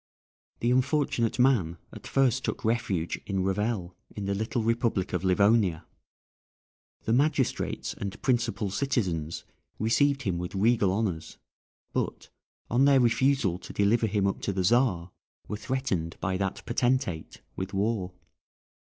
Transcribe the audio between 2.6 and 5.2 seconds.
refuge in Revel, in the little republic